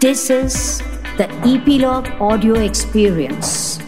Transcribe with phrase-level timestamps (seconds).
[0.00, 0.82] This is
[1.16, 3.78] the Epilogue Audio Experience.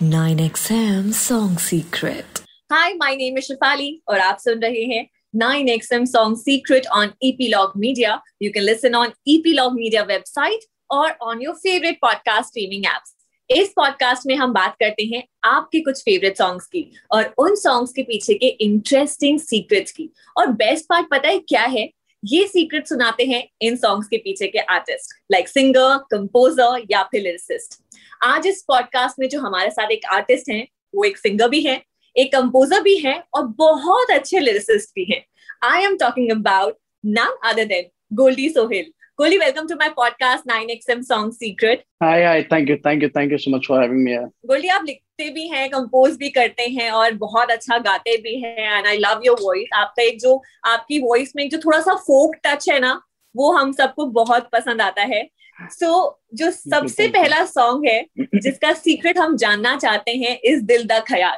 [0.00, 2.42] Nine XM Song Secret.
[2.72, 7.76] Hi, my name is Shafali और आप सुन रहे हैं 9XM Song Secret on Epilogue
[7.76, 8.22] Media.
[8.40, 13.14] You can listen on Epilogue Media website or on your favorite podcast streaming apps.
[13.49, 17.91] इस podcast में हम बात करते हैं आपके कुछ फेवरेट सॉन्ग्स की और उन सॉन्ग्स
[17.91, 21.89] के पीछे के इंटरेस्टिंग सीक्रेट्स की। और बेस्ट पार्ट पता है क्या है?
[22.25, 27.21] ये सीक्रेट सुनाते हैं इन सॉन्ग्स के पीछे के आर्टिस्ट लाइक सिंगर कंपोजर या फिर
[27.21, 27.79] लिरिसिस्ट
[28.23, 31.83] आज इस पॉडकास्ट में जो हमारे साथ एक आर्टिस्ट हैं, वो एक सिंगर भी है,
[32.17, 35.25] एक कंपोजर भी है और बहुत अच्छे लिरिसिस्ट भी हैं।
[35.63, 37.83] I am talking about none other than
[38.13, 41.85] Goldie Sohel Goli, welcome to my podcast 9XM Song Secret.
[42.03, 44.29] Hi, hi, thank you, thank you, thank you so much for having me here.
[44.49, 48.77] Goli, आप लिखते भी हैं compose भी करते हैं और बहुत अच्छा गाते भी हैं
[48.77, 52.35] and I love your voice आपका एक जो आपकी वॉइस में जो थोड़ा सा फोक
[52.43, 52.93] टच है ना
[53.35, 55.23] वो हम सबको बहुत पसंद आता है.
[55.61, 58.05] सो so, जो सबसे पहला सॉन्ग है
[58.35, 61.37] जिसका सीक्रेट हम जानना चाहते हैं इस दिल दा ख्याल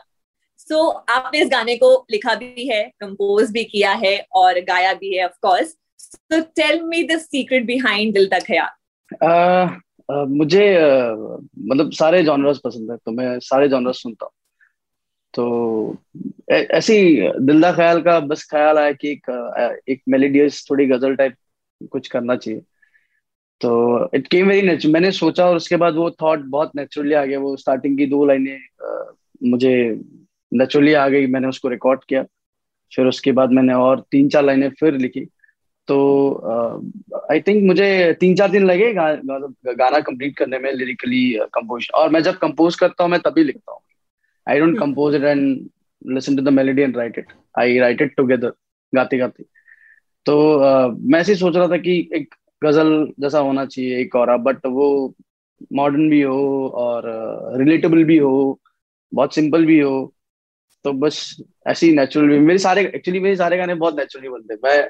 [0.60, 4.94] सो so, आपने इस गाने को लिखा भी है कंपोज भी किया है और गाया
[4.94, 9.70] भी है of course So tell me the secret behind Dil Tak uh,
[10.10, 10.64] uh, मुझे
[11.70, 14.32] मतलब सारे जॉनर्स पसंद है तो मैं सारे जॉनर्स सुनता हूँ।
[15.34, 15.98] तो
[16.50, 16.98] ऐसी
[17.48, 21.36] दिल दा ख्याल का बस ख्याल आया कि एक एक मेलेडियस थोड़ी गज़ल टाइप
[21.92, 22.62] कुछ करना चाहिए।
[23.62, 27.40] तो इट केम वेरी मैंने सोचा और उसके बाद वो थॉट बहुत नेचुरली आ गया।
[27.40, 28.60] वो स्टार्टिंग की दो लाइनें
[29.44, 29.74] मुझे
[30.52, 32.24] नेचुरली आ गई मैंने उसको रिकॉर्ड किया।
[32.92, 35.28] फिर उसके बाद मैंने और तीन चार लाइनें फिर लिखी।
[35.88, 35.96] तो
[37.32, 41.22] आई uh, थिंक मुझे तीन चार दिन लगे गा, गा, गाना कंप्लीट करने में लिरिकली
[41.54, 43.82] कंपोज और मैं जब कंपोज करता हूँ मैं तभी लिखता हूँ।
[44.48, 45.70] I don't compose it and
[46.14, 48.54] listen to the melody and write it I write it together
[48.94, 49.44] गाते गाते।
[50.26, 54.38] तो uh, मैं ऐसे सोच रहा था कि एक गज़ल जैसा होना चाहिए एक और
[54.40, 55.16] बट वो
[55.74, 57.04] मॉडर्न भी हो और
[57.60, 58.60] रिलेटेबल uh, भी हो
[59.12, 60.14] बहुत सिंपल भी हो
[60.86, 61.18] तो बस
[61.68, 64.90] ऐसी नेचुरल भी। मेरे सारे एक्चुअली मेरे सारे गाने बहुत नेचुरली बनते हैं। मैं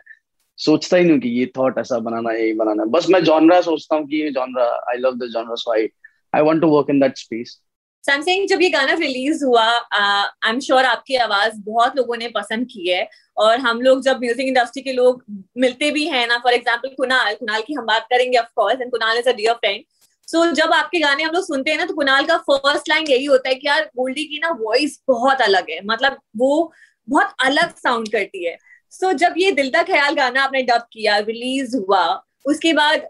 [0.59, 3.61] सोचता ही नहीं कि ये थॉट ऐसा बनाना है, ये बनाना है। बस मैं जॉनरा
[3.61, 5.87] सोचता हूँ कि ये genre I love this genre so I
[6.33, 7.59] I want to work in that space
[8.03, 12.67] Samsung जब ये गाना रिलीज़ हुआ आई एम श्योर आपकी आवाज़ बहुत लोगों ने पसंद
[12.71, 13.07] की है,
[13.37, 15.23] और हम लोग जब म्यूज़िक इंडस्ट्री के लोग
[15.57, 18.91] मिलते भी हैं ना फॉर एग्ज़ाम्पल कुणाल कुणाल की हम बात करेंगे of course and
[18.91, 19.83] Kunal is a dear friend
[20.27, 23.25] so जब आपके गाने हम लोग सुनते हैं ना तो कुणाल का फ़र्स्ट लाइन यही
[23.25, 26.71] होता है कि यार गोल्डी की ना वॉइस बहुत अलग है मतलब वो
[27.07, 28.57] बहुत अलग साउंड करती है।
[28.91, 32.05] सो जब ये दिल का ख्याल गाना आपने डब किया रिलीज़ हुआ
[32.45, 33.07] उसके बाद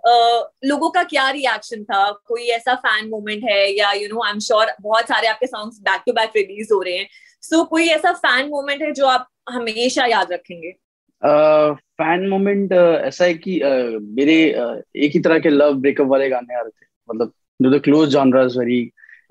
[0.65, 2.09] लोगों का क्या रिएक्शन था?
[2.25, 5.79] कोई ऐसा फ़ैन मोमेंट है या you know I am sure बहुत सारे आपके songs
[5.89, 7.07] back to back release हो रहे हैं।
[7.41, 10.71] सो कोई ऐसा फ़ैन मोमेंट है जो आप हमेशा याद रखेंगे?
[11.21, 15.73] फ़ैन uh, मोमेंट uh, ऐसा है कि uh, मेरे uh, एक ही तरह के लव
[15.81, 18.75] ब्रेकअप वाले गाने आ रहे थे। मतलब do the close genres very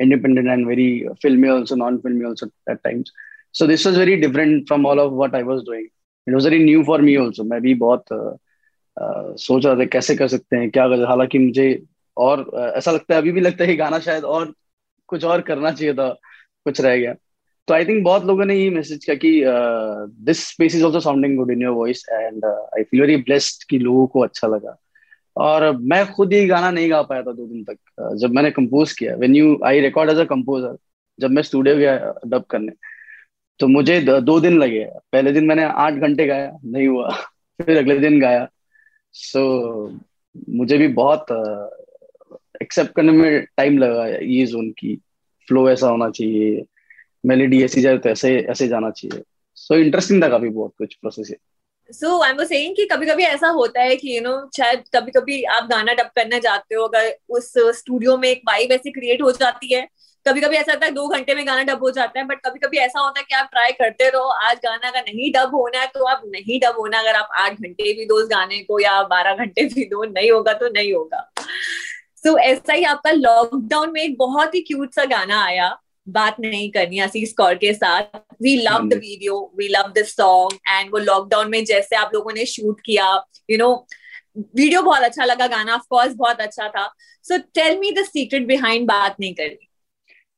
[0.04, 0.86] independent and very
[1.24, 3.12] filmy also non-filmy also at times
[3.58, 5.84] so this was very different from all of what i was doing
[6.28, 10.14] it was very new for me also मैं भी बहुत uh, सोच रहा था कैसे
[10.16, 11.82] कर सकते हैं क्या कर हालाँकि मुझे
[12.16, 14.52] और uh, ऐसा लगता है अभी भी लगता है कि गाना शायद और
[15.08, 16.08] कुछ और करना चाहिए था
[16.64, 17.14] कुछ रह गया।
[17.68, 19.42] तो आई थिंक बहुत लोगों ने ये मैसेज किया कि
[20.24, 23.78] this space is also sounding good in your voice and I feel very blessed कि
[23.78, 24.76] लोगों को अच्छा लगा।
[25.36, 28.50] और मैं खुद ये गाना नहीं गा पाया था दो दिन तक uh, जब मैंने
[28.50, 30.76] कंपोज किया। When you I record as a composer
[31.20, 32.72] जब मैं स्टूडियो गया डब करने
[33.58, 37.10] तो मुझे दो दिन लगे। पहले दिन मैंने आठ घंटे गाया नहीं हुआ।
[37.62, 38.48] फिर अगले दिन गाया।
[39.12, 40.00] सो so,
[40.48, 41.26] मुझे भी बहुत
[42.62, 44.96] एक्सेप्ट करने में टाइम लगा ये जोन की।
[45.48, 46.64] फ्लो ऐसा होना चाहिए।
[47.26, 49.22] मेलेडी ऐसी जाए तो ऐसे ऐसे जाना चाहिए।
[49.54, 51.34] सो so, इंटरेस्टिंग था काफ़ी बहुत कुछ process
[51.90, 55.10] so I am saying कि कभी कभी ऐसा होता है कि यू नो शायद कभी
[55.10, 59.22] कभी आप गाना डब करने जाते हो अगर उस स्टूडियो में एक वाइब ऐसी क्रिएट
[59.22, 59.88] हो जाती है
[60.26, 62.58] कभी कभी ऐसा होता है दो घंटे में गाना डब हो जाता है बट कभी
[62.58, 65.80] कभी ऐसा होता है कि आप ट्राई करते रहो आज गाना अगर नहीं डब होना
[65.80, 68.78] है तो आप नहीं डब होना अगर आप आठ घंटे भी दो उस गाने को
[68.80, 73.10] या बारह घंटे भी दो नहीं होगा तो नहीं होगा। सो so, ऐसा ही आपका
[73.10, 75.76] लॉकडाउन में एक बहुत ही क्यूट सा गाना आया
[76.08, 80.58] बात नहीं करनी असीस कौर के साथ। We love the video we love the song
[80.68, 83.06] and वो लॉकडाउन में जैसे आप लोगों ने शूट किया
[83.50, 86.86] you you know know, video बहुत अच्छा लगा गाना ऑफ़ कोर्स बहुत अच्छा था।
[87.24, 89.68] So tell me the secret behind बात नहीं करनी।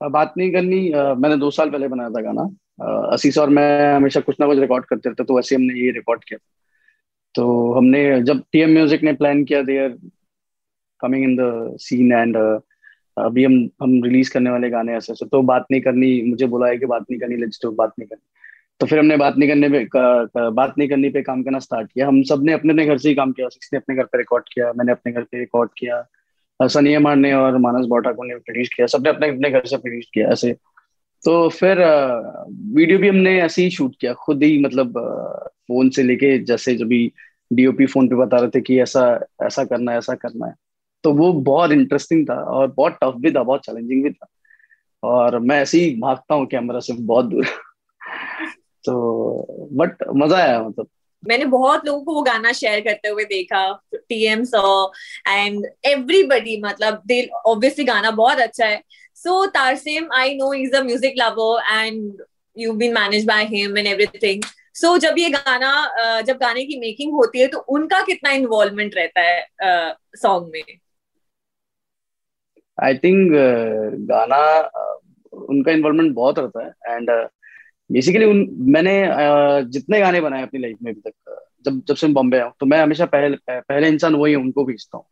[0.01, 0.81] बात नहीं करनी।
[1.19, 2.43] मैंने दो साल पहले बनाया था गाना।
[3.13, 6.25] असीस और मैं हमेशा कुछ ना कुछ रिकॉर्ड करते रहते तो वैसे हमने ये रिकॉर्ड
[6.25, 6.39] किया
[7.35, 9.97] तो हमने जब टीएम म्यूज़िक ने प्लान किया they're
[11.01, 12.37] coming in the scene and
[13.17, 16.67] अभी हम हम रिलीज़ करने वाले गाने ऐसे ऐसे। तो बात नहीं करनी, मुझे बोला
[16.69, 18.27] है कि बात नहीं करनी लेट्स बात नहीं करनी।
[18.81, 19.85] तो फिर हमने बात नहीं करने पे
[20.51, 23.15] बात नहीं करनी पे काम करना स्टार्ट किया। हम सबने अपने अपने घर से ही
[23.15, 26.01] काम किया। सिक्स ने अपने घर पे रिकॉर्ड किया, मैंने अपने घर पे रिकॉर्ड किया।
[26.63, 30.11] सनिया मार ने और मानस बौठाकुर ने प्रोड्यूस किया, सबने अपने अपने घर से प्रोड्यूस
[30.15, 30.53] किया, ऐसे।
[31.25, 31.79] तो फिर
[32.75, 34.93] वीडियो भी हमने ऐसे ही शूट किया, खुद ही मतलब
[35.49, 37.13] फ़ोन से लेके जैसे जब भी
[37.53, 40.55] डीओपी फ़ोन पे बता रहे थे कि ऐसा ऐसा करना है, ऐसा करना है।
[41.05, 44.27] तो वो बहुत इंटरेस्टिंग था और बहुत टफ भी था, बहुत चैलेंजिंग भी था।
[45.03, 47.47] और मैं ऐसे ही भागता हूँ कैमरा से बहुत दूर।
[48.85, 50.89] तो बट मज़ा आया मतलब।
[51.23, 53.61] मैंने बहुत लोगों को वो गाना शेयर करते हुए देखा
[53.95, 54.63] टीएम सॉ
[55.29, 58.83] एंड एवरीबडी मतलब दे ऑब्वियसली गाना बहुत अच्छा है।
[59.17, 62.23] So Tarsem I know is a music lover and
[62.57, 64.43] you been manage by him and everything
[64.75, 69.21] so जब ये गाना जब गाने की मेकिंग होती है तो उनका कितना इन्वॉल्वमेंट रहता
[69.21, 69.47] है
[70.17, 70.79] सॉन्ग में?
[72.79, 73.33] आई थिंक
[74.09, 74.39] गाना
[75.33, 77.11] उनका इन्वॉल्वमेंट बहुत रहता है एंड
[77.91, 78.93] बेसिकली उन मैंने
[79.71, 82.67] जितने गाने बनाए अपनी लाइफ में अभी तक जब जब से मैं बॉम्बे आऊँ तो
[82.67, 85.05] मैं हमेशा पहले पहले इंसान वही उनको भेजता हूँ।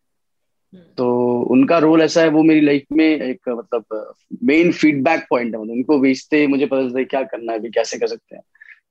[0.72, 4.14] हम्म। तो उनका रोल ऐसा है वो मेरी लाइफ में एक मतलब
[4.44, 7.70] मेन फीडबैक पॉइंट है। मतलब उनको भेजते मुझे पता चलता है क्या करना है अभी
[7.70, 8.42] कैसे कर सकते हैं।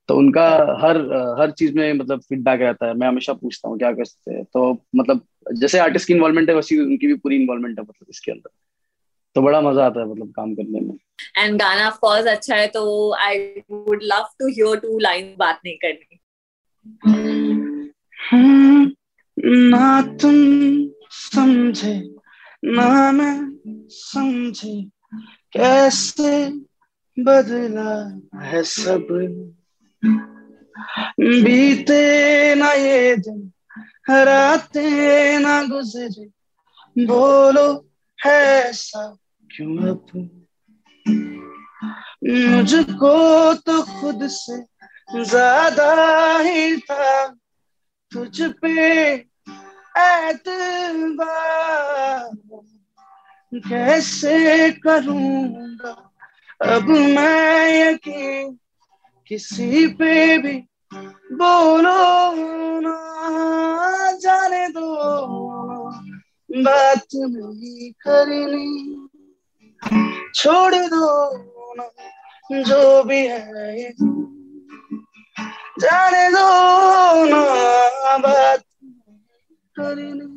[0.08, 0.98] तो उनका हर
[1.40, 4.44] हर चीज़ में मतलब फीडबैक रहता है। मैं हमेशा पूछता हूँ क्या कर सकते हैं?
[4.44, 5.22] तो मतलब
[5.54, 8.50] जैसे आर्टिस्ट की इन्वॉल्वमेंट है वैसी उनकी भी पूरी इन्वॉल्वमेंट है मतलब इसके अंदर।
[9.36, 10.98] तो बड़ा मज़ा आता है मतलब काम करने में।
[11.38, 12.82] एंड गाना ऑफ़ कोर्स अच्छा है तो
[13.16, 13.38] I
[13.72, 16.20] would love to hear two line बात नहीं करनी।
[19.72, 20.36] ना तुम
[21.12, 21.96] समझे
[22.66, 23.36] ना मैं
[23.90, 24.82] समझे
[25.54, 26.32] कैसे
[27.18, 27.94] बदला
[28.44, 29.08] है सब।
[31.20, 33.52] बीते ना ये दिन
[34.10, 36.26] राते ना गुजरे
[36.96, 37.68] बोलो
[38.20, 39.06] है ऐसा
[39.56, 40.30] क्यों अब
[42.50, 44.58] मुझको तो खुद से
[45.24, 47.28] ज़्यादा ही था।
[48.12, 49.18] तुझ पे
[53.54, 56.12] कैसे करूँगा?
[56.66, 58.60] अब मैं यकीन
[59.28, 60.58] किसी पे भी
[61.32, 62.32] बोलो
[62.80, 64.96] ना, जाने दो।
[66.64, 69.05] बात नहीं करनी।
[70.36, 71.08] छोड़ दो
[72.52, 73.92] जो भी है
[75.80, 78.64] जाने दो ना, बात
[79.80, 80.28] करनी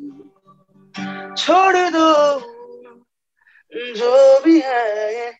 [1.35, 2.09] छोड़ दो
[3.95, 5.31] जो भी है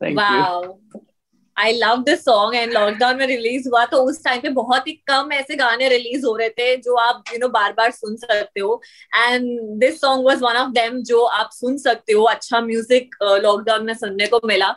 [0.00, 0.78] Thank wow.
[0.94, 1.13] you.
[1.56, 4.92] I love this song and lockdown में रिलीज़ हुआ तो उस टाइम पे बहुत ही
[5.08, 8.60] कम ऐसे गाने रिलीज़ हो रहे थे जो आप यू नो बार बार सुन सकते
[8.60, 8.80] हो
[9.16, 9.46] and
[9.80, 13.86] this song was one of them जो आप सुन सकते हो अच्छा म्यूज़िक लॉकडाउन uh,
[13.86, 14.68] में सुनने को मिला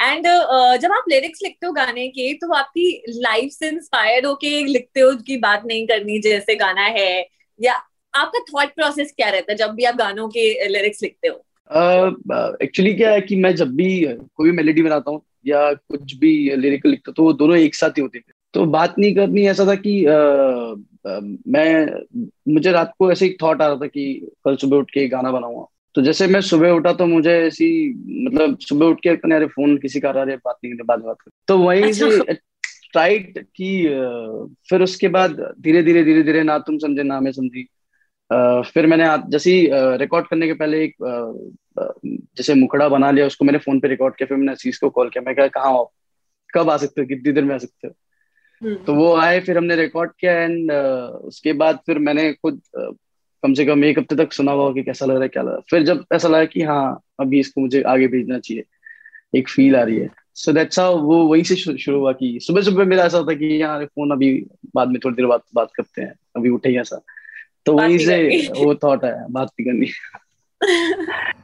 [0.00, 4.64] एंड uh, जब आप लिरिक्स लिखते हो गाने के तो आपकी लाइफ से इंस्पायर्ड होके
[4.66, 7.26] लिखते हो की बात नहीं करनी जैसे गाना है
[7.58, 7.74] या
[8.14, 11.42] आपका थॉट प्रोसेस क्या रहता है जब भी आप गानों के लिरिक्स लिखते हो
[12.62, 13.88] एक्चुअली uh, क्या है कि मैं जब भी
[14.34, 18.02] कोई मेलेडी बनाता हूँ या कुछ भी लिरिकल लिखता तो वो दोनों एक साथ ही
[18.02, 20.14] होते थे। तो बात नहीं करनी ऐसा था कि आ,
[21.10, 21.86] आ, मैं
[22.54, 25.32] मुझे रात को ऐसे एक थॉट आ रहा था कि कल सुबह उठ के गाना
[25.32, 27.94] बनाऊँगा। तो जैसे मैं सुबह उठा तो मुझे ऐसी
[28.26, 31.16] मतलब सुबह उठ के अपने अरे फ़ोन किसी का आ रहा बात नहीं बाद बात
[31.20, 32.34] कर तो वहीं अच्छा। से
[32.92, 33.88] ट्राइड की
[34.70, 37.68] फिर उसके बाद धीरे धीरे धीरे धीरे ना तुम समझे ना मैं समझी।
[38.62, 40.94] फिर मैंने जैसे रिकॉर्ड करने के पहले एक
[41.78, 45.08] जैसे मुखड़ा बना लिया उसको मैंने फ़ोन पे रिकॉर्ड किया फिर मैंने असीस को कॉल
[45.08, 45.92] किया। मैं कहा कहाँ हो
[46.54, 47.06] कब आ सकते हो?
[47.06, 47.94] कितनी देर में आ सकते हो?
[48.62, 53.54] हम्म। तो वो आए फिर हमने रिकॉर्ड किया एंड उसके बाद फिर मैंने खुद कम
[53.54, 55.56] से कम एक हफ़्ते तक सुना हुआ कि कैसा लग रहा है क्या लग रहा
[55.56, 58.64] है। फिर जब ऐसा लगा कि हाँ अभी इसको मुझे आगे भेजना चाहिए
[59.38, 62.62] एक फील आ रही है। सो दैट्स हाउ वो वहीं से शुरू हुआ कि सुबह
[62.62, 66.02] सुबह मेरा ऐसा होता कि यार फ़ोन अभी बाद में थोड़ी देर बाद बात करते
[66.02, 67.00] हैं अभी उठे ही ऐसा।
[67.66, 69.90] तो वहीं से वो थॉट है बात नहीं करनी।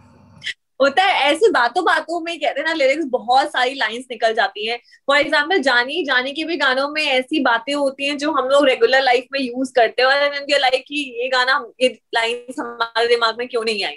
[0.80, 4.66] होता है ऐसे बातों बातों में कहते हैं ना लिरिक्स बहुत सारी लाइंस निकल जाती
[4.66, 8.48] हैं। फॉर एग्ज़ाम्पल जानी जानी के भी गानों में ऐसी बातें होती हैं जो हम
[8.48, 13.06] लोग रेगुलर लाइफ में यूज़ करते हैं और लाइक कि ये गाना ये लाइंस हमारे
[13.08, 13.96] दिमाग में क्यों नहीं आई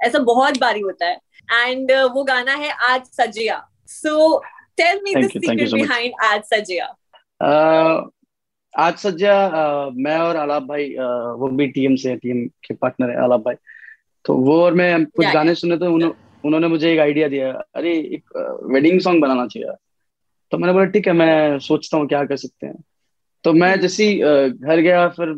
[0.00, 4.38] ऐसा बहुत बारी होता है। एंड uh, वो गाना है आज सजिया। So
[4.76, 6.86] tell me the secret behind आज सजिया।
[8.74, 13.10] आज सज्जा uh, मैं और आलाप भाई uh, वो भी टीम से टीम के पार्टनर
[13.10, 13.54] है आलाप भाई।
[14.24, 16.10] तो वो और मैं कुछ गाने सुने तो उन्हों,
[16.44, 19.74] उन्होंने मुझे एक आइडिया दिया अरे एक वेडिंग सॉन्ग बनाना चाहिए
[20.52, 22.82] तो मैंने बोला ठीक है मैं सोचता हूँ क्या कर सकते हैं।
[23.44, 25.34] तो मैं जैसे घर गया फिर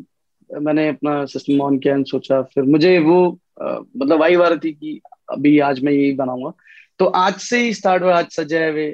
[0.50, 3.21] मैंने अपना सिस्टम ऑन किया सोचा फिर मुझे वो
[3.62, 5.00] मतलब वही बात थी कि
[5.33, 6.53] अभी आज मैं यही बनाऊँगा।
[6.99, 8.87] तो आज से ही स्टार्ट हुआ आज सजा है वे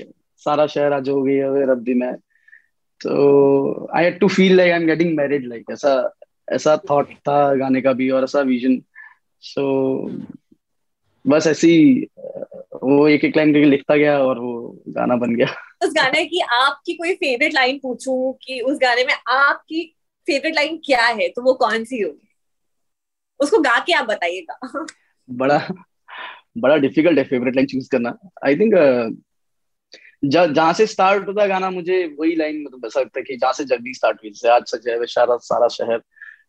[0.42, 2.14] सारा शहर आज हो गई है वे रब्दी में।
[3.00, 5.92] तो I had to feel like I am getting married like ऐसा
[6.52, 8.80] ऐसा थॉट था गाने का भी और ऐसा विजन
[9.40, 9.62] सो
[10.08, 10.26] so,
[11.26, 12.06] बस ऐसी
[12.82, 15.46] वो एक एक लाइन लिखता गया और वो गाना बन गया।
[15.84, 20.76] उस गाने की आपकी कोई फेवरेट लाइन पूछूँ कि उस गाने में आपकी फेवरेट लाइन
[20.76, 21.28] क्या है?
[21.28, 22.28] तो वो कौन सी होगी?
[23.40, 24.86] उसको गा के आप बताइएगा।
[25.30, 25.68] बड़ा
[26.58, 28.74] बड़ा डिफ़िकल्ट है फेवरेट लाइन चूज़ करना। आई थिंक
[30.24, 33.64] जहाँ से स्टार्ट होता गाना मुझे वही लाइन मतलब ऐसा लगता है कि जहाँ से
[33.64, 36.02] जल्दी स्टार्ट हुई। जैसे आज सजा है सारा सारा शहर।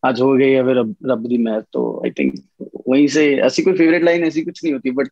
[0.03, 2.33] आज हो गई है रब, रब दी मैं तो आई थिंक
[2.87, 5.09] वहीं से ऐसी कोई फेवरेट लाइन ऐसी कुछ नहीं होती बट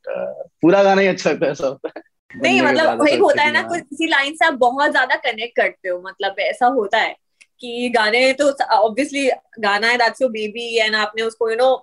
[0.62, 2.04] पूरा गाना ही अच्छा लगता है ऐसा होता है
[2.36, 5.90] नहीं मतलब वही होता है ना कुछ किसी लाइन से आप बहुत ज़्यादा कनेक्ट करते
[5.90, 7.16] हो मतलब ऐसा होता है
[7.62, 9.30] कि गाने तो ऑब्वियसली
[9.60, 11.76] गाना है दैट्स योर बेबी एंड आपने उसको यू नो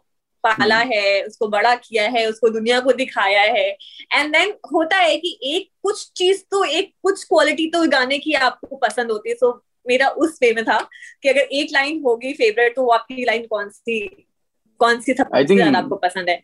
[0.44, 3.68] पाला हम्म। है उसको बड़ा किया है उसको दुनिया को दिखाया है
[4.12, 8.32] एंड देन होता है कि एक कुछ चीज़ तो एक कुछ क्वालिटी तो गाने की
[8.42, 9.52] आपको पसंद होती है सो
[9.88, 10.78] मेरा उस वे में था
[11.22, 13.98] कि अगर एक लाइन होगी फेवरेट तो आपकी लाइन कौन सी
[14.80, 16.42] कौन सी सबसे ज़्यादा आपको पसंद है?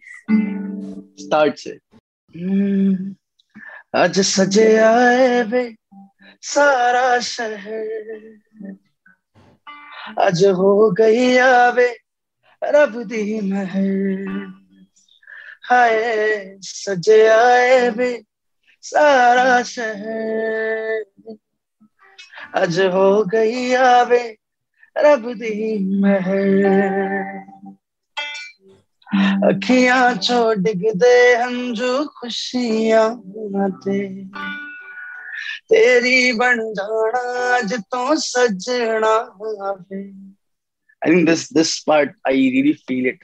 [1.23, 1.79] स्टार्ट से।
[3.95, 5.65] आज सजे आए वे
[6.43, 8.77] सारा शहर।
[10.21, 11.89] आज हो गई आवे
[12.63, 14.53] रब दी महर
[15.65, 18.11] हाय सजे आए वे
[18.85, 21.05] सारा शहर।
[22.61, 24.23] आज हो गई आवे
[24.97, 25.53] रब दी
[26.01, 26.43] महर
[29.49, 33.09] अखियाँ चो डिगदे हंजू खुशियाँ
[33.85, 33.99] ते
[35.73, 37.23] तेरी बन जाना
[37.57, 40.03] अज तो सजना वे
[41.03, 43.19] I think this this part I really feel it.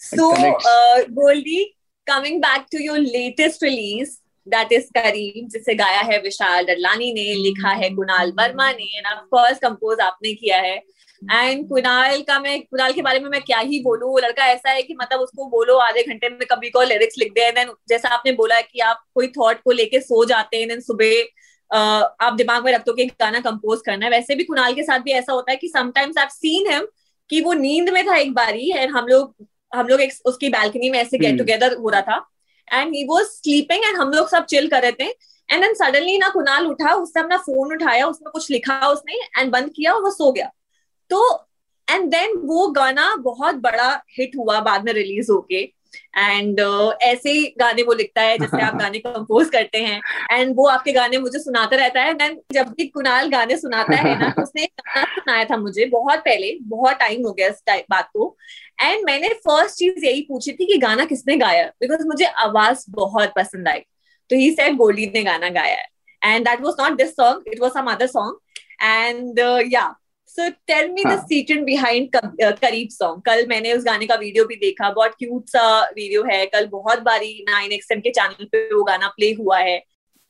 [0.00, 6.18] So, uh, Goldie, coming back to your latest release, that is करीम जिसे गाया है
[6.20, 10.74] विशाल डरलानी ने लिखा है कुणाल वर्मा ने एंड ऑफ़ कोर्स कंपोज आपने किया है।
[11.22, 14.10] एंड कुणाल का मैं कुणाल के बारे में मैं क्या ही बोलूँ?
[14.10, 17.32] वो लड़का ऐसा है कि मतलब उसको बोलो आधे घंटे में कभी को लिरिक्स लिख
[17.32, 20.68] दे देन जैसा आपने बोला है कि आप कोई थॉट को लेके सो जाते हैं
[20.68, 21.76] देन सुबह
[22.20, 24.98] आप दिमाग में रख दो कि गाना कंपोज करना है। वैसे भी कुणाल के साथ
[24.98, 26.86] भी ऐसा होता है कि समटाइम्स आप सीन हिम
[27.30, 30.90] कि वो नींद में था एक बारी एंड हम लोग हम लोग एक उसकी बैल्कनी
[30.90, 32.16] में ऐसे गेट टुगेदर हो रहा था।
[32.72, 35.08] And he was sleeping and हम लोग सब चिल कर रहे थे.
[35.48, 39.50] एंड देन सडनली ना कुणाल उठा उसने अपना फ़ोन उठाया उसमें कुछ लिखा उसने एंड
[39.52, 40.50] बंद किया और वो सो गया.
[41.10, 41.48] तो
[41.88, 45.62] एंड देन वो गाना बहुत बड़ा हिट हुआ बाद में रिलीज़ होके.
[46.18, 50.00] एंड uh, ऐसे ही गाने वो लिखता है जैसे आप गाने कंपोज करते हैं।
[50.32, 54.18] एंड वो आपके गाने मुझे सुनाता रहता है। देन जब भी कुणाल गाने सुनाता है
[54.18, 58.36] ना उसने गाना सुनाया था मुझे बहुत पहले बहुत टाइम हो गया इस बात को।
[58.82, 61.66] एंड मैंने फ़र्स्ट चीज़ यही पूछी थी कि गाना किसने गाया?
[61.66, 63.78] बिकॉज़ मुझे आवाज़ बहुत पसंद आई।
[64.30, 65.86] तो ही सेड गोल्डी ने गाना गाया है।
[66.24, 68.36] And that was not this song it was some other song
[68.82, 69.38] and
[69.72, 69.94] या
[70.32, 72.08] so tell me the secret behind
[72.42, 76.46] करीब सॉन्ग कल मैंने उस गाने का वीडियो भी देखा। बहुत क्यूट सा वीडियो है।
[76.46, 79.82] कल बहुत बारी नाइन एक्सएम के चैनल पे वो गाना प्ले हुआ है।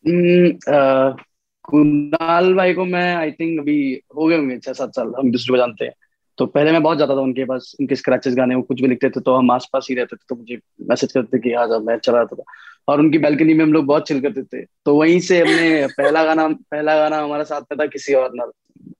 [0.09, 1.23] Hmm,
[1.65, 5.53] कुणाल भाई को मैं आई थिंक अभी हो गए होंगे छह सात साल। हम दूसरे
[5.53, 5.93] को जानते हैं।
[6.39, 9.11] तो पहले मैं बहुत जाता था उनके पास उनके स्क्रैचेस गाने। वो कुछ भी लिखते
[9.11, 11.81] थे तो हम आस पास ही रहते थे। तो मुझे मैसेज करते कि आ जाओ
[11.81, 12.43] मैं चला जाता था।
[12.89, 16.25] और उनकी बैल्कनी में हम लोग बहुत चिल करते थे। तो वहीं से हमने पहला
[16.25, 18.51] गाना पहला गाना हमारा साथ में था किसी और ना।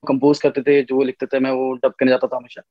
[0.09, 2.63] कंपोज करते थे जो वो लिखते थे मैं वो डब करने जाता था हमेशा।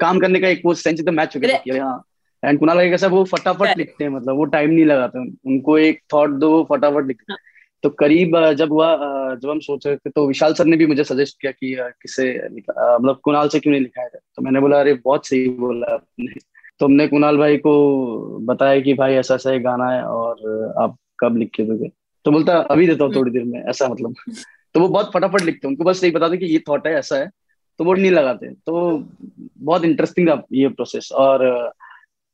[0.00, 2.04] काम करने का एक वो सेंस एकदम मैच हो गया कि हाँ
[2.44, 6.30] एंड कुणाल कैसा वो फटाफट लिखते हैं मतलब वो टाइम नहीं लगाते उनको एक थॉट
[6.30, 7.38] दो वो फटाफट लिखते हैं।
[7.82, 8.96] तो करीब जब हुआ
[9.34, 12.48] जब हम सोच रहे थे तो विशाल सर ने भी मुझे सजेस्ट किया कि किसे
[12.48, 16.34] मतलब कुणाल से क्यों नहीं लिखा है तो मैंने बोला अरे बहुत सही बोला आपने।
[16.80, 20.36] तो हमने कुणाल भाई को बताया कि भाई ऐसा ऐसा गाना है और
[20.78, 21.90] आप कब लिख के दोगे?
[22.24, 24.14] तो बोलता अभी देता हूँ थोड़ी देर में ऐसा मतलब।
[24.74, 27.30] तो वो बहुत फटाफट लिखते उनको बस यही बताते कि ये थॉट है ऐसा है
[27.78, 29.04] तो वो नहीं लगाते। तो
[29.58, 31.46] बहुत इंटरेस्टिंग था ये प्रोसेस और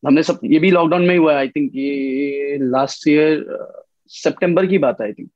[0.06, 3.58] हमने सब ये भी लॉकडाउन में ही हुआ आई थिंक ये लास्ट ईयर
[4.06, 5.30] सितंबर की बात आई थिंक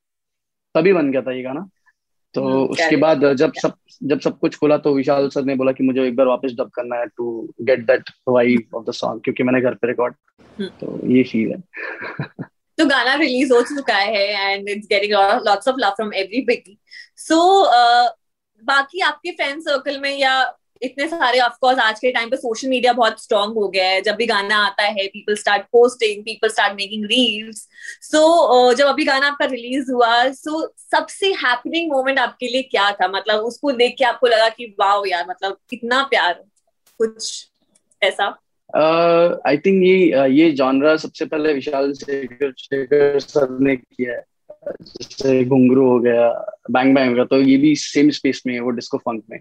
[0.75, 1.69] तभी बन गया था ये गाना।
[2.35, 3.73] तो hmm, उसके बाद जब सब
[4.03, 6.69] जब सब कुछ खुला तो विशाल सर ने बोला कि मुझे एक बार वापस डब
[6.69, 10.13] करना है to get that vibe of the song क्योंकि मैंने घर पे रिकॉर्ड
[10.61, 10.69] hmm.
[10.81, 11.57] तो ये फील है।
[12.77, 15.13] तो गाना रिलीज़ हो चुका है and it's getting
[15.47, 16.79] lots of love from everybody
[17.17, 17.65] so
[18.63, 22.67] बाकी आपके फ्रेंड सर्कल में या इतने सारे ऑफ़ कोर्स आज के टाइम पे सोशल
[22.69, 26.49] मीडिया बहुत स्ट्रांग हो गया है। जब भी गाना आता है people start posting people
[26.49, 27.67] start making reels
[28.01, 32.91] so जब अभी गाना आपका रिलीज़ हुआ सो so, सबसे हैपनिंग मोमेंट आपके लिए क्या
[32.91, 33.07] था?
[33.07, 36.33] मतलब उसको देख के आपको लगा कि वाह यार मतलब कितना प्यार
[36.99, 37.49] कुछ
[38.01, 38.25] ऐसा?
[39.47, 44.23] आई uh, थिंक ये ये जॉनरा सबसे पहले विशाल शेखर शेखर सर ने किया है।
[44.81, 46.29] जैसे घुंगरू हो गया
[46.71, 49.39] बैंग बैंग हो गया तो ये भी सेम स्पेस में है वो डिस्को फंक में।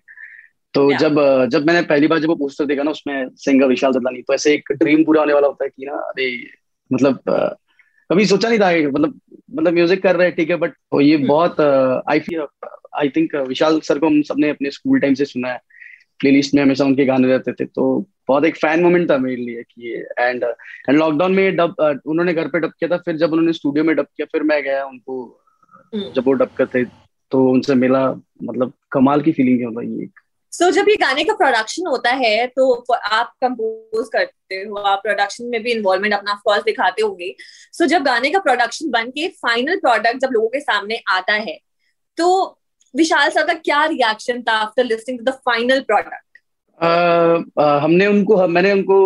[0.75, 1.01] तो yeah.
[1.01, 4.35] जब जब मैंने पहली बार जब वो पोस्टर देखा ना उसमें सिंगर विशाल ददलानी तो
[4.35, 6.47] ऐसे एक ड्रीम पूरा होने वाला होता है कि ना अरे
[6.93, 7.19] मतलब
[8.11, 9.21] कभी सोचा नहीं था मतलब
[9.55, 11.27] मतलब म्यूज़िक कर रहे हैं ठीक है बट तो ये hmm.
[11.27, 11.61] बहुत
[12.11, 12.47] I feel
[12.95, 15.61] I think Vishal sir को हम सबने अपने स्कूल टाइम से सुना है
[16.19, 19.63] प्लेलिस्ट में हमेशा उनके गाने रहते थे तो बहुत एक फ़ैन मोमेंट था मेरे लिए
[19.63, 20.45] कि एंड
[20.89, 21.75] एंड लॉकडाउन में डब
[22.07, 24.63] उन्होंने घर पे डब किया था फिर जब उन्होंने स्टूडियो में डब किया फिर मैं
[24.63, 25.41] गया उनको
[25.95, 26.15] hmm.
[26.15, 26.85] जब वो डब करते
[27.31, 30.24] तो उनसे मिला मतलब कमाल की फीलिंग है मतलब ये
[30.55, 35.45] सो जब ये गाने का प्रोडक्शन होता है तो आप कंपोज करते हो आप प्रोडक्शन
[35.45, 37.35] में भी इन्वॉल्वमेंट अपना ऑफकोर्स दिखाते होंगे।
[37.73, 41.59] सो जब गाने का प्रोडक्शन बन के फाइनल प्रोडक्ट जब लोगों के सामने आता है
[42.19, 42.29] तो
[42.95, 46.39] विशाल सर का क्या रिएक्शन था after listening to the final product
[47.83, 48.97] हमने उनको मैंने उनको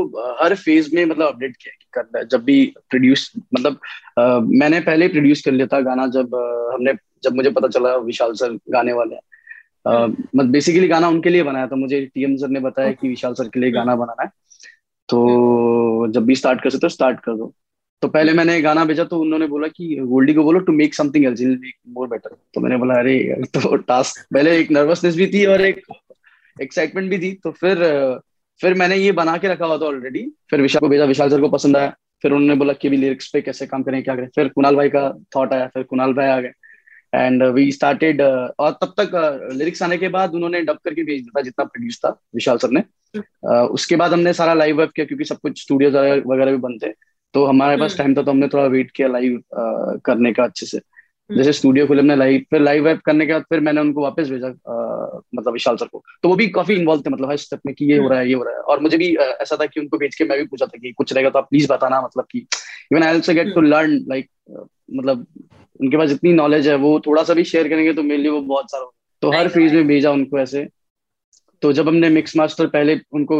[0.42, 3.78] हर फ़ेज़ में मतलब अपडेट किया कि करना जब भी प्रोड्यूस मतलब
[4.20, 7.96] uh, मैंने पहले प्रोड्यूस कर लिया था गाना जब uh, हमने जब मुझे पता चला
[7.96, 9.22] विशाल सर गाने वाले हैं।
[9.86, 13.48] मतलब बेसिकली गाना उनके लिए बनाया था मुझे टीएम सर ने बताया कि विशाल सर
[13.48, 14.28] के लिए गाना बनाना है।
[15.08, 17.54] तो जब भी स्टार्ट कर सकते हो स्टार्ट कर दो।
[18.02, 21.24] तो पहले मैंने गाना भेजा तो उन्होंने बोला कि गोल्डी को बोलो to make something
[21.24, 25.44] else make more better तो मैंने बोला अरे तो टास्क पहले एक नर्वसनेस भी थी
[25.46, 25.80] और एक
[26.62, 27.78] एक्साइटमेंट भी थी। तो फिर
[28.60, 31.40] फिर मैंने ये बना के रखा हुआ था ऑलरेडी फिर विशाल को भेजा विशाल सर
[31.40, 34.28] को पसंद आया। फिर उन्होंने बोला कि अभी लिरिक्स पे कैसे काम करें क्या करें।
[34.34, 36.50] फिर कुणाल भाई का थॉट आया फिर कुणाल भाई आ गए।
[37.14, 38.20] एंड वी स्टार्टेड
[38.58, 39.10] और तब तक
[39.52, 42.58] लिरिक्स uh, आने के बाद उन्होंने डब करके भेज दिया था जितना प्रोड्यूस था विशाल
[42.58, 42.82] सर ने
[43.18, 45.90] uh, उसके बाद हमने सारा लाइव वर्क किया क्योंकि सब कुछ स्टूडियो
[46.34, 46.92] वगैरह भी बंद थे
[47.34, 50.44] तो हमारे पास टाइम हम्म। था तो हमने थोड़ा वेट किया लाइव uh, करने का
[50.44, 50.78] अच्छे से।
[51.30, 54.30] जैसे स्टूडियो खुले हमने लाइव फिर लाइव वेब करने के बाद फिर मैंने उनको वापस
[54.30, 54.48] भेजा
[55.34, 57.84] मतलब विशाल सर को। तो वो भी काफ़ी इन्वॉल्व थे मतलब हर स्टेप में कि
[57.84, 59.98] ये हो रहा है ये हो रहा है। और मुझे भी ऐसा था कि उनको
[59.98, 62.38] भेज के मैं भी पूछा था कि कुछ रहेगा तो आप प्लीज़ बताना मतलब कि
[62.92, 64.30] even I also get to learn like
[64.94, 65.26] मतलब
[65.80, 68.40] उनके पास इतनी नॉलेज है वो थोड़ा सा भी शेयर करेंगे तो मेरे लिए वो
[68.42, 68.90] बहुत सारा
[69.22, 70.66] तो हर फ़ेज़ में भेजा उनको ऐसे।
[71.62, 73.36] तो जब हमने मिक्स मास्टर पहले उनको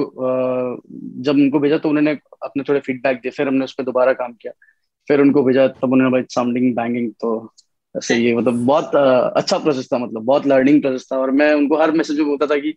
[1.23, 4.33] जब उनको भेजा तो उन्होंने अपने थोड़े फीडबैक दिए फिर हमने उस पर दोबारा काम
[4.33, 4.53] किया।
[5.09, 7.31] फिर उनको भेजा तब उन्होंने भाई साउंडिंग बैंगिंग तो
[7.97, 8.95] ऐसे ये मतलब बहुत
[9.37, 12.47] अच्छा प्रोसेस था मतलब बहुत लर्निंग प्रोसेस था और मैं उनको हर मैसेज में बोलता
[12.47, 12.75] था कि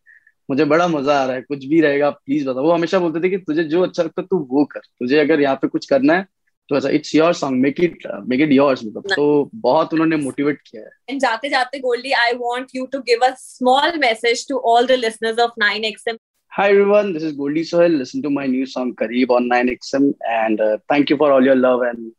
[0.50, 3.30] मुझे बड़ा मज़ा आ रहा है कुछ भी रहेगा प्लीज़ बता वो हमेशा बोलते थे
[3.30, 6.14] कि तुझे जो अच्छा लगता है तू वो कर। तुझे अगर यहाँ पे कुछ करना
[6.14, 6.26] है
[6.70, 10.60] तो ऐसा it's your song make it make it yours मतलब। तो बहुत उन्होंने मोटिवेट
[10.68, 14.58] किया है। एंड जाते जाते Goldy I want you to give a small message to
[14.74, 16.20] all the listeners of 9XM
[16.52, 17.94] Hi everyone, this is Goldie Sohel.
[17.98, 21.56] Listen to my new song Kareeb on 9XM and uh, thank you for all your
[21.56, 22.12] love and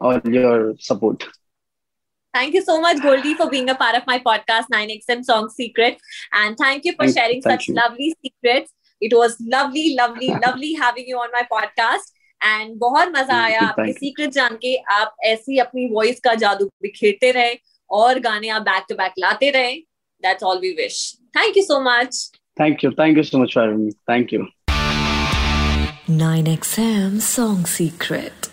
[0.00, 1.24] all your support.
[2.37, 5.97] Thank you so much, Goldie, for being a part of my podcast, 9XM Song Secret.
[6.31, 7.75] And thank you for thank, sharing thank such you.
[7.75, 8.73] lovely secrets.
[9.01, 12.13] It was lovely, lovely, lovely having you on my podcast.
[12.41, 17.31] And बहुत मजा आया आपके secret जान के आप ऐसी अपनी voice का जादू बिखेरते
[17.31, 17.55] रहे
[17.99, 19.75] और गाने आप बैक टू बैक लाते रहे
[20.23, 20.97] that's all we wish
[21.37, 22.29] thank you so much
[22.61, 24.45] thank you thank you so much for me thank you
[26.13, 28.47] 9XM Song Secret